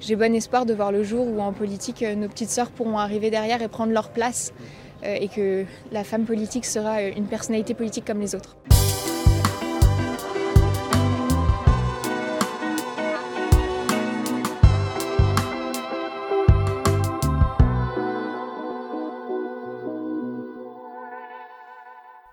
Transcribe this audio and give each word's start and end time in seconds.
j'ai 0.00 0.16
bon 0.16 0.34
espoir 0.34 0.66
de 0.66 0.74
voir 0.74 0.92
le 0.92 1.02
jour 1.02 1.26
où 1.26 1.40
en 1.40 1.52
politique, 1.52 2.02
nos 2.02 2.28
petites 2.28 2.50
sœurs 2.50 2.70
pourront 2.70 2.98
arriver 2.98 3.30
derrière 3.30 3.62
et 3.62 3.68
prendre 3.68 3.92
leur 3.92 4.10
place 4.10 4.52
et 5.04 5.28
que 5.28 5.64
la 5.92 6.04
femme 6.04 6.24
politique 6.24 6.66
sera 6.66 7.02
une 7.02 7.26
personnalité 7.26 7.74
politique 7.74 8.04
comme 8.06 8.20
les 8.20 8.34
autres. 8.34 8.56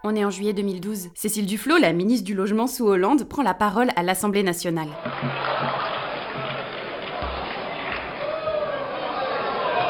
On 0.10 0.16
est 0.16 0.24
en 0.24 0.30
juillet 0.30 0.54
2012. 0.54 1.10
Cécile 1.16 1.46
Duflot, 1.46 1.78
la 1.78 1.92
ministre 1.92 2.26
du 2.26 2.34
Logement 2.34 2.68
sous 2.68 2.86
Hollande, 2.86 3.26
prend 3.26 3.44
la 3.44 3.54
parole 3.54 3.90
à 3.98 4.04
l'Assemblée 4.04 4.42
nationale. 4.42 4.88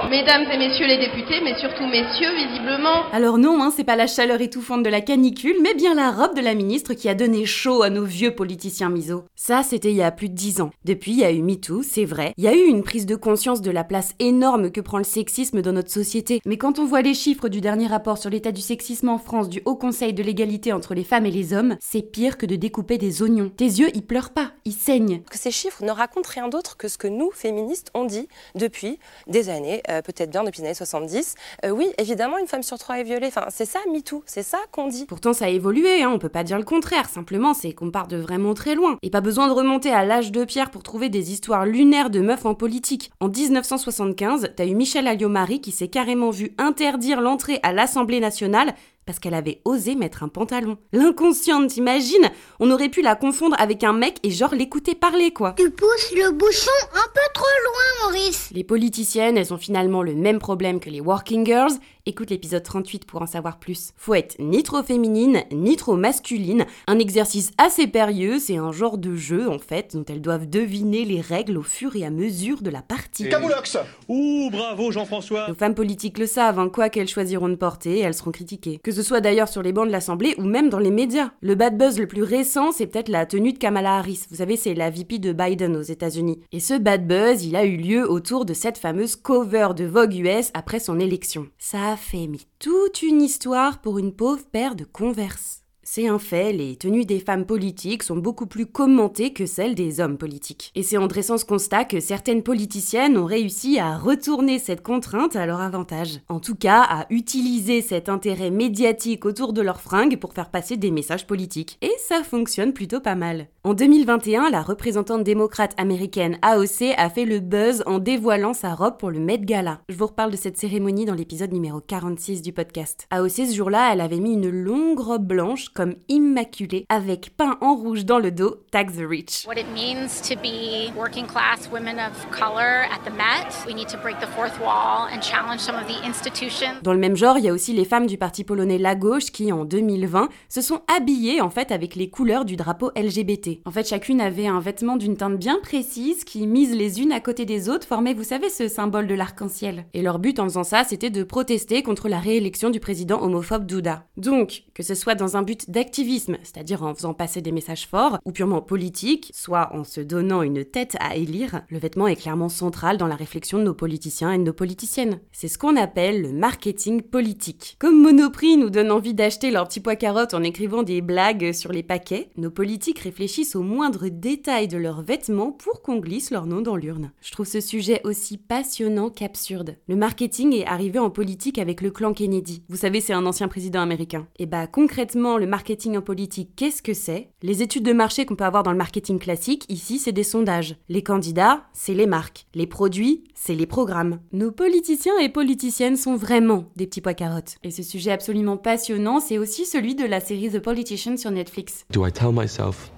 Mesdames 0.10 0.46
et 0.50 0.58
messieurs 0.58 0.88
les 0.88 1.00
députés, 1.00 1.42
mais 1.44 1.60
surtout 1.60 1.86
messieurs, 1.86 2.34
visiblement. 2.34 3.10
Alors 3.12 3.38
non, 3.38 3.62
hein, 3.62 3.74
c'est 3.76 3.84
pas 3.84 3.98
la 3.98 4.08
chaleur 4.08 4.40
étouffante 4.40 4.82
de 4.84 4.90
la 4.90 5.02
canicule, 5.02 5.58
mais 5.62 5.74
bien 5.74 5.96
la 5.96 6.12
robe 6.12 6.34
de 6.34 6.42
la 6.42 6.54
ministre 6.54 6.94
qui 6.94 7.10
a 7.10 7.14
donné 7.14 7.46
chaud 7.46 7.82
à 7.82 7.90
nos 7.90 8.06
vieux 8.06 8.34
politiciens 8.34 8.90
miso. 8.90 9.26
Ça, 9.36 9.64
c'était 9.64 9.92
il 9.92 9.98
y 9.98 10.04
a 10.04 10.12
plus 10.12 10.30
de 10.30 10.34
dix 10.34 10.62
ans. 10.62 10.72
Depuis, 10.86 11.12
il 11.12 11.20
y 11.20 11.26
a 11.26 11.32
eu 11.32 11.42
MeToo, 11.42 11.84
c'est 11.84 12.06
vrai. 12.06 12.34
Il 12.38 12.46
y 12.46 12.48
a 12.48 12.54
eu 12.56 12.68
une 12.68 12.84
prise 12.84 13.06
de 13.06 13.18
conscience 13.18 13.62
de 13.62 13.70
la 13.70 13.84
place 13.84 14.14
énorme 14.20 14.72
que 14.72 14.80
prend 14.80 14.98
le 14.98 15.04
sexisme 15.04 15.62
dans 15.62 15.74
notre 15.74 15.92
société. 15.92 16.40
Mais 16.46 16.58
quand 16.58 16.80
on 16.80 16.86
voit 16.86 17.02
les 17.02 17.14
chiffres 17.14 17.50
du 17.50 17.60
dernier 17.60 17.88
rapport 17.88 18.18
sur 18.18 18.30
l'état 18.30 18.54
du 18.54 18.62
sexisme 18.62 19.10
en 19.10 19.18
France 19.18 19.50
du 19.50 19.62
Haut 19.66 19.76
Conseil 19.76 20.14
de 20.14 20.24
l'égalité 20.24 20.72
entre 20.72 20.94
les 20.94 21.04
femmes 21.04 21.26
et 21.26 21.32
les 21.32 21.54
hommes, 21.54 21.76
c'est 21.82 22.02
pire 22.02 22.38
que 22.38 22.46
de 22.46 22.56
découper 22.56 22.98
des 22.98 23.22
oignons. 23.24 23.50
Tes 23.50 23.66
yeux, 23.66 23.90
ils 23.94 24.06
pleurent 24.06 24.32
pas, 24.32 24.52
ils 24.64 24.72
saignent. 24.72 25.22
Que 25.30 25.38
ces 25.38 25.52
chiffres 25.52 25.84
ne 25.84 25.92
racontent 25.92 26.30
rien 26.34 26.48
d'autre 26.48 26.78
que 26.78 26.88
ce 26.88 26.98
que 26.98 27.08
nous, 27.08 27.30
féministes, 27.32 27.92
on 27.94 28.06
dit 28.06 28.30
depuis 28.56 29.00
des 29.28 29.50
années. 29.50 29.82
Euh, 29.90 29.97
peut-être 30.02 30.30
bien 30.30 30.44
depuis 30.44 30.62
les 30.62 30.68
années 30.68 30.74
70. 30.74 31.36
Euh, 31.66 31.70
oui, 31.70 31.88
évidemment, 31.98 32.38
une 32.38 32.48
femme 32.48 32.64
sur 32.64 32.78
trois 32.78 33.00
est 33.00 33.04
violée. 33.04 33.28
Enfin, 33.28 33.46
c'est 33.50 33.66
ça, 33.66 33.80
MeToo, 33.92 34.24
c'est 34.26 34.44
ça 34.44 34.58
qu'on 34.72 34.88
dit. 34.88 35.06
Pourtant, 35.06 35.34
ça 35.34 35.46
a 35.46 35.50
évolué, 35.50 36.04
hein, 36.04 36.12
on 36.14 36.20
peut 36.20 36.30
pas 36.30 36.44
dire 36.44 36.58
le 36.58 36.64
contraire. 36.64 37.10
Simplement, 37.10 37.54
c'est 37.54 37.74
qu'on 37.74 37.92
part 37.92 38.08
de 38.08 38.18
vraiment 38.18 38.54
très 38.54 38.76
loin. 38.76 38.98
Et 39.02 39.10
pas 39.10 39.22
besoin 39.22 39.48
de 39.48 39.54
remonter 39.54 39.92
à 39.92 40.06
l'âge 40.06 40.32
de 40.32 40.44
pierre 40.44 40.72
pour 40.72 40.84
trouver 40.84 41.10
des 41.10 41.32
histoires 41.32 41.66
lunaires 41.66 42.10
de 42.10 42.20
meufs 42.20 42.46
en 42.46 42.56
politique. 42.56 43.12
En 43.20 43.30
1975, 43.30 44.54
t'as 44.56 44.66
eu 44.66 44.76
Michel 44.76 45.08
Alliot-Marie 45.08 45.62
qui 45.62 45.72
s'est 45.72 45.88
carrément 45.88 46.30
vu 46.30 46.54
interdire 46.58 47.22
l'entrée 47.22 47.60
à 47.64 47.74
l'Assemblée 47.74 48.20
nationale 48.20 48.74
parce 49.08 49.18
qu'elle 49.18 49.34
avait 49.34 49.62
osé 49.66 49.96
mettre 49.96 50.22
un 50.22 50.28
pantalon. 50.28 50.78
L'inconsciente, 50.92 51.70
t'imagines? 51.70 52.30
On 52.60 52.70
aurait 52.70 52.90
pu 52.90 53.02
la 53.02 53.16
confondre 53.16 53.56
avec 53.58 53.84
un 53.84 53.94
mec 53.94 54.18
et 54.22 54.30
genre 54.30 54.54
l'écouter 54.54 54.94
parler, 54.94 55.32
quoi. 55.32 55.56
Tu 55.58 55.72
pousses 55.72 56.14
le 56.14 56.32
bouchon 56.32 56.70
un 56.94 57.08
peu 57.14 57.22
trop 57.34 57.46
loin, 57.64 58.12
Maurice. 58.12 58.52
Les 58.52 58.64
politiciennes, 58.64 59.38
elles 59.38 59.54
ont 59.54 59.58
finalement 59.58 60.04
le 60.04 60.14
même 60.14 60.40
problème 60.40 60.80
que 60.80 60.90
les 60.92 61.02
working 61.02 61.46
girls 61.46 61.80
Écoute 62.10 62.30
l'épisode 62.30 62.64
38 62.64 63.04
pour 63.04 63.22
en 63.22 63.26
savoir 63.26 63.60
plus. 63.60 63.92
Faut 63.98 64.14
être 64.14 64.38
ni 64.40 64.64
trop 64.64 64.82
féminine, 64.82 65.44
ni 65.52 65.76
trop 65.76 65.98
masculine. 65.98 66.66
Un 66.88 67.00
exercice 67.00 67.52
assez 67.58 67.86
périlleux, 67.86 68.40
c'est 68.40 68.56
un 68.56 68.72
genre 68.72 68.98
de 68.98 69.18
jeu 69.18 69.50
en 69.50 69.60
fait, 69.60 69.94
dont 69.94 70.06
elles 70.08 70.22
doivent 70.22 70.50
deviner 70.50 71.04
les 71.04 71.20
règles 71.20 71.58
au 71.58 71.64
fur 71.64 71.98
et 71.98 72.06
à 72.06 72.10
mesure 72.10 72.62
de 72.62 72.70
la 72.70 72.82
partie. 72.82 73.28
Camoulox 73.28 73.78
Ouh, 74.08 74.50
bravo 74.50 74.90
Jean-François 74.90 75.50
Nos 75.50 75.56
femmes 75.56 75.76
politiques 75.76 76.18
le 76.18 76.28
savent, 76.28 76.60
hein, 76.60 76.70
quoi 76.70 76.88
qu'elles 76.88 77.10
choisiront 77.10 77.50
de 77.50 77.56
porter, 77.56 78.00
elles 78.00 78.14
seront 78.14 78.32
critiquées. 78.32 78.80
Que 78.82 78.94
ce 78.98 79.04
soit 79.04 79.22
d'ailleurs 79.22 79.48
sur 79.48 79.62
les 79.62 79.74
bancs 79.74 79.86
de 79.86 79.92
l'Assemblée 79.92 80.34
ou 80.40 80.44
même 80.44 80.70
dans 80.70 80.80
les 80.80 80.90
médias. 80.90 81.30
Le 81.42 81.54
bad 81.54 81.78
buzz 81.78 82.00
le 82.00 82.08
plus 82.08 82.24
récent, 82.24 82.72
c'est 82.72 82.88
peut-être 82.88 83.10
la 83.10 83.28
tenue 83.28 83.54
de 83.54 83.60
Kamala 83.60 83.98
Harris. 83.98 84.26
Vous 84.32 84.38
savez, 84.38 84.58
c'est 84.58 84.74
la 84.74 84.90
VP 84.90 85.20
de 85.20 85.34
Biden 85.34 85.76
aux 85.76 85.84
États-Unis. 85.84 86.40
Et 86.52 86.60
ce 86.60 86.74
bad 86.74 87.06
buzz, 87.06 87.46
il 87.46 87.56
a 87.56 87.64
eu 87.64 87.78
lieu 87.78 88.10
autour 88.10 88.44
de 88.46 88.56
cette 88.56 88.80
fameuse 88.80 89.16
cover 89.16 89.70
de 89.76 89.86
Vogue 89.86 90.16
US 90.16 90.50
après 90.56 90.80
son 90.80 91.00
élection. 91.00 91.48
Ça 91.60 91.96
fait 91.96 92.26
mis 92.26 92.48
toute 92.58 93.04
une 93.04 93.22
histoire 93.22 93.82
pour 93.82 94.00
une 94.00 94.14
pauvre 94.14 94.46
paire 94.52 94.76
de 94.76 94.84
converses. 94.84 95.67
C'est 95.90 96.10
un 96.10 96.20
fait, 96.20 96.52
les 96.52 96.76
tenues 96.76 97.06
des 97.06 97.22
femmes 97.22 97.46
politiques 97.46 98.04
sont 98.04 98.18
beaucoup 98.18 98.46
plus 98.46 98.66
commentées 98.66 99.32
que 99.32 99.46
celles 99.46 99.74
des 99.74 100.02
hommes 100.02 100.18
politiques. 100.18 100.74
Et 100.76 100.84
c'est 100.84 100.98
en 100.98 101.08
dressant 101.08 101.38
ce 101.38 101.46
constat 101.46 101.86
que 101.86 102.02
certaines 102.02 102.44
politiciennes 102.44 103.18
ont 103.18 103.26
réussi 103.26 103.80
à 103.80 103.98
retourner 103.98 104.60
cette 104.60 104.84
contrainte 104.84 105.38
à 105.38 105.46
leur 105.46 105.62
avantage. 105.62 106.20
En 106.28 106.42
tout 106.42 106.56
cas, 106.56 106.82
à 106.82 107.06
utiliser 107.10 107.82
cet 107.82 108.10
intérêt 108.10 108.52
médiatique 108.52 109.24
autour 109.24 109.54
de 109.54 109.62
leurs 109.62 109.80
fringues 109.80 110.18
pour 110.18 110.34
faire 110.34 110.52
passer 110.52 110.76
des 110.76 110.92
messages 110.92 111.26
politiques. 111.26 111.78
Et 111.82 111.94
ça 112.06 112.22
fonctionne 112.22 112.74
plutôt 112.74 113.00
pas 113.00 113.16
mal. 113.16 113.48
En 113.64 113.74
2021, 113.74 114.50
la 114.50 114.64
représentante 114.64 115.24
démocrate 115.24 115.74
américaine 115.78 116.38
AOC 116.42 116.96
a 116.98 117.10
fait 117.10 117.24
le 117.24 117.40
buzz 117.40 117.84
en 117.86 118.00
dévoilant 118.00 118.54
sa 118.54 118.76
robe 118.76 118.98
pour 118.98 119.10
le 119.10 119.22
Met 119.22 119.40
Gala. 119.40 119.80
Je 119.88 119.96
vous 119.96 120.08
reparle 120.08 120.32
de 120.32 120.38
cette 120.38 120.58
cérémonie 120.58 121.06
dans 121.06 121.16
l'épisode 121.16 121.54
numéro 121.54 121.80
46 121.80 122.42
du 122.42 122.52
podcast. 122.52 123.08
AOC 123.10 123.30
ce 123.30 123.56
jour-là, 123.56 123.94
elle 123.94 124.02
avait 124.02 124.20
mis 124.20 124.34
une 124.34 124.50
longue 124.50 125.00
robe 125.00 125.26
blanche 125.26 125.70
comme 125.78 125.94
immaculée 126.10 126.88
avec 126.90 127.38
peint 127.38 127.56
en 127.62 127.76
rouge 127.76 128.04
dans 128.04 128.18
le 128.18 128.32
dos, 128.32 128.64
Tag 128.72 128.90
the 128.90 129.08
Rich. 129.08 129.46
What 129.46 129.60
it 129.60 129.68
means 129.76 130.08
to 130.28 130.34
be 130.42 130.92
working 130.98 131.28
class 131.28 131.70
women 131.72 132.00
of 132.00 132.28
color 132.32 132.88
at 132.92 133.06
the 133.06 133.14
Met. 133.16 133.54
We 133.68 133.76
need 133.76 133.88
to 133.90 133.98
break 134.02 134.18
the 134.20 134.26
fourth 134.36 134.60
wall 134.60 135.08
and 135.14 135.22
challenge 135.22 135.60
some 135.60 135.76
of 135.76 135.86
the 135.86 136.04
institutions. 136.04 136.82
Dans 136.82 136.94
le 136.94 137.00
même 137.00 137.16
genre, 137.16 137.38
il 137.38 137.46
y 137.46 137.50
a 137.50 137.54
aussi 137.54 137.74
les 137.74 137.86
femmes 137.86 138.08
du 138.08 138.18
parti 138.18 138.44
polonais 138.44 138.80
La 138.80 138.96
Gauche 138.96 139.26
qui, 139.26 139.52
en 139.52 139.66
2020, 139.66 140.30
se 140.50 140.62
sont 140.62 140.82
habillées 140.88 141.42
en 141.42 141.52
fait 141.52 141.72
avec 141.72 141.96
les 141.96 142.10
couleurs 142.10 142.44
du 142.44 142.56
drapeau 142.56 142.90
LGBT. 142.96 143.60
En 143.66 143.72
fait, 143.72 143.88
chacune 143.88 144.20
avait 144.20 144.48
un 144.48 144.60
vêtement 144.60 144.98
d'une 144.98 145.16
teinte 145.16 145.38
bien 145.38 145.60
précise 145.62 146.24
qui, 146.24 146.48
mises 146.48 146.76
les 146.76 147.02
unes 147.02 147.12
à 147.12 147.20
côté 147.20 147.46
des 147.46 147.70
autres, 147.70 147.86
formait, 147.86 148.16
vous 148.16 148.24
savez, 148.24 148.50
ce 148.50 148.68
symbole 148.68 149.06
de 149.06 149.14
l'arc-en-ciel. 149.14 149.86
Et 149.94 150.02
leur 150.02 150.18
but 150.18 150.40
en 150.40 150.46
faisant 150.46 150.64
ça, 150.64 150.84
c'était 150.84 151.12
de 151.12 151.22
protester 151.22 151.84
contre 151.84 152.10
la 152.10 152.18
réélection 152.18 152.72
du 152.72 152.80
président 152.80 153.22
homophobe 153.22 153.68
Duda. 153.68 154.08
Donc, 154.18 154.64
que 154.74 154.82
ce 154.82 154.96
soit 154.96 155.14
dans 155.14 155.38
un 155.38 155.44
but 155.44 155.67
d'activisme, 155.68 156.38
c'est-à-dire 156.44 156.84
en 156.84 156.94
faisant 156.94 157.14
passer 157.14 157.42
des 157.42 157.52
messages 157.52 157.88
forts, 157.88 158.20
ou 158.26 158.32
purement 158.32 158.62
politique, 158.62 159.32
soit 159.34 159.74
en 159.74 159.84
se 159.84 160.02
donnant 160.02 160.42
une 160.42 160.66
tête 160.66 160.96
à 161.00 161.16
élire, 161.16 161.62
le 161.70 161.80
vêtement 161.80 162.08
est 162.08 162.16
clairement 162.16 162.50
central 162.50 162.98
dans 162.98 163.08
la 163.08 163.16
réflexion 163.16 163.58
de 163.60 163.64
nos 163.64 163.74
politiciens 163.74 164.32
et 164.32 164.38
de 164.38 164.44
nos 164.44 164.54
politiciennes. 164.54 165.20
C'est 165.32 165.48
ce 165.48 165.58
qu'on 165.58 165.76
appelle 165.76 166.22
le 166.22 166.32
marketing 166.32 167.02
politique. 167.02 167.76
Comme 167.80 168.02
Monoprix 168.02 168.58
nous 168.58 168.70
donne 168.70 168.92
envie 168.92 169.14
d'acheter 169.14 169.52
leur 169.52 169.68
petit 169.68 169.80
pois 169.80 169.96
carotte 169.96 170.34
en 170.34 170.44
écrivant 170.44 170.84
des 170.84 171.02
blagues 171.02 171.52
sur 171.52 171.72
les 171.72 171.84
paquets, 171.84 172.30
nos 172.38 172.52
politiques 172.52 173.00
réfléchissent 173.00 173.56
aux 173.56 173.64
moindres 173.64 174.10
détails 174.10 174.68
de 174.68 174.78
leurs 174.78 175.02
vêtements 175.02 175.52
pour 175.52 175.82
qu'on 175.82 175.98
glisse 175.98 176.32
leur 176.32 176.46
nom 176.46 176.62
dans 176.62 176.76
l'urne. 176.76 177.12
Je 177.22 177.32
trouve 177.32 177.48
ce 177.48 177.62
sujet 177.62 178.02
aussi 178.04 178.38
passionnant 178.38 179.10
qu'absurde. 179.10 179.76
Le 179.88 179.96
marketing 179.96 180.54
est 180.54 180.66
arrivé 180.66 181.00
en 181.00 181.10
politique 181.10 181.60
avec 181.60 181.82
le 181.82 181.92
clan 181.92 182.14
Kennedy. 182.14 182.64
Vous 182.70 182.78
savez, 182.78 183.02
c'est 183.02 183.14
un 183.14 183.26
ancien 183.26 183.48
président 183.48 183.82
américain. 183.82 184.28
Et 184.40 184.46
bah 184.46 184.68
concrètement, 184.68 185.38
le 185.38 185.46
marketing 185.46 185.57
en 185.96 186.02
politique, 186.02 186.52
qu'est-ce 186.56 186.82
que 186.82 186.94
c'est? 186.94 187.30
Les 187.42 187.62
études 187.62 187.84
de 187.84 187.94
marché 187.94 188.26
qu'on 188.26 188.36
peut 188.36 188.46
avoir 188.46 188.64
dans 188.64 188.72
le 188.72 188.78
marketing 188.78 189.20
classique, 189.20 189.66
ici, 189.70 189.98
c'est 189.98 190.12
des 190.12 190.24
sondages. 190.24 190.76
Les 190.88 191.02
candidats, 191.02 191.64
c'est 191.74 191.94
les 191.94 192.06
marques. 192.06 192.46
Les 192.54 192.68
produits, 192.68 193.24
c'est 193.34 193.56
les 193.56 193.66
programmes. 193.66 194.20
Nos 194.32 194.52
politiciens 194.52 195.18
et 195.20 195.30
politiciennes 195.30 195.98
sont 195.98 196.16
vraiment 196.16 196.66
des 196.76 196.86
petits 196.86 197.02
pois 197.02 197.14
carottes. 197.14 197.56
Et 197.64 197.72
ce 197.72 197.84
sujet 197.84 198.12
absolument 198.12 198.58
passionnant, 198.58 199.20
c'est 199.20 199.38
aussi 199.38 199.66
celui 199.66 199.96
de 199.96 200.06
la 200.06 200.20
série 200.20 200.50
The 200.50 200.60
Politician 200.60 201.18
sur 201.18 201.32
Netflix. 201.32 201.86
Do 201.92 202.06
I 202.06 202.12
tell 202.12 202.32
myself 202.32 202.92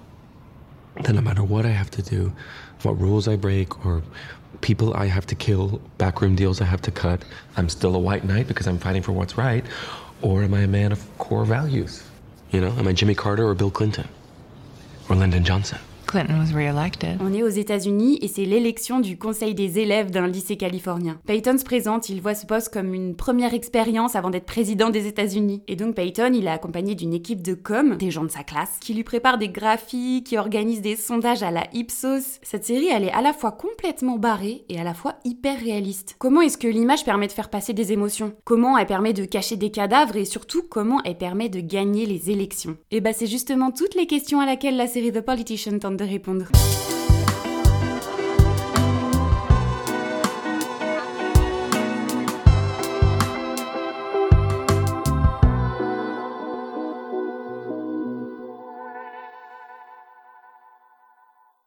that 1.02 1.12
no 1.12 1.22
matter 1.22 1.42
what 1.42 1.62
I 1.64 1.72
have 1.72 1.90
to 1.90 2.02
do, 2.02 2.30
what 2.84 2.94
rules 2.94 3.26
I 3.26 3.36
break, 3.36 3.84
or 3.86 4.02
people 4.60 4.92
I 4.94 5.08
have 5.08 5.26
to 5.26 5.34
kill, 5.34 5.80
backroom 5.98 6.36
deals 6.36 6.60
I 6.60 6.66
have 6.66 6.82
to 6.82 6.90
cut, 6.90 7.24
I'm 7.56 7.68
still 7.68 7.94
a 7.94 7.98
white 7.98 8.24
knight 8.24 8.46
because 8.46 8.68
I'm 8.68 8.78
fighting 8.78 9.02
for 9.02 9.12
what's 9.12 9.36
right? 9.38 9.64
Or 10.22 10.42
am 10.42 10.52
I 10.52 10.62
a 10.62 10.68
man 10.68 10.92
of 10.92 11.00
core 11.18 11.46
values? 11.46 12.02
You 12.50 12.60
know, 12.60 12.72
am 12.72 12.88
I 12.88 12.92
Jimmy 12.92 13.14
Carter 13.14 13.46
or 13.46 13.54
Bill 13.54 13.70
Clinton? 13.70 14.08
Or 15.08 15.16
Lyndon 15.16 15.44
Johnson? 15.44 15.78
Clinton 16.10 16.40
was. 16.40 16.50
On 17.20 17.32
est 17.32 17.44
aux 17.44 17.48
États-Unis 17.48 18.18
et 18.20 18.26
c'est 18.26 18.44
l'élection 18.44 18.98
du 18.98 19.16
conseil 19.16 19.54
des 19.54 19.78
élèves 19.78 20.10
d'un 20.10 20.26
lycée 20.26 20.56
californien. 20.56 21.20
Peyton 21.24 21.56
se 21.56 21.64
présente, 21.64 22.08
il 22.08 22.20
voit 22.20 22.34
ce 22.34 22.46
poste 22.46 22.72
comme 22.72 22.92
une 22.92 23.14
première 23.14 23.54
expérience 23.54 24.16
avant 24.16 24.30
d'être 24.30 24.46
président 24.46 24.90
des 24.90 25.06
États-Unis. 25.06 25.62
Et 25.68 25.76
donc 25.76 25.94
Peyton, 25.94 26.32
il 26.34 26.46
est 26.46 26.50
accompagné 26.50 26.96
d'une 26.96 27.14
équipe 27.14 27.42
de 27.42 27.54
com, 27.54 27.96
des 27.96 28.10
gens 28.10 28.24
de 28.24 28.30
sa 28.30 28.42
classe, 28.42 28.78
qui 28.80 28.94
lui 28.94 29.04
préparent 29.04 29.38
des 29.38 29.48
graphiques, 29.48 30.26
qui 30.26 30.36
organisent 30.36 30.80
des 30.80 30.96
sondages 30.96 31.44
à 31.44 31.52
la 31.52 31.64
Ipsos. 31.72 32.40
Cette 32.42 32.64
série, 32.64 32.88
elle 32.92 33.04
est 33.04 33.12
à 33.12 33.22
la 33.22 33.32
fois 33.32 33.52
complètement 33.52 34.18
barrée 34.18 34.64
et 34.68 34.80
à 34.80 34.84
la 34.84 34.94
fois 34.94 35.14
hyper 35.24 35.60
réaliste. 35.60 36.16
Comment 36.18 36.40
est-ce 36.40 36.58
que 36.58 36.66
l'image 36.66 37.04
permet 37.04 37.28
de 37.28 37.32
faire 37.32 37.50
passer 37.50 37.72
des 37.72 37.92
émotions? 37.92 38.32
Comment 38.44 38.76
elle 38.76 38.86
permet 38.86 39.12
de 39.12 39.24
cacher 39.24 39.56
des 39.56 39.70
cadavres 39.70 40.16
et 40.16 40.24
surtout 40.24 40.64
comment 40.68 41.00
elle 41.04 41.18
permet 41.18 41.48
de 41.48 41.60
gagner 41.60 42.06
les 42.06 42.30
élections? 42.30 42.76
Et 42.90 43.00
bah 43.00 43.12
c'est 43.12 43.28
justement 43.28 43.70
toutes 43.70 43.94
les 43.94 44.08
questions 44.08 44.40
à 44.40 44.46
laquelle 44.46 44.76
la 44.76 44.88
série 44.88 45.12
The 45.12 45.20
Politician 45.20 45.78
tente 45.78 45.99
de 46.00 46.06
répondre. 46.06 46.46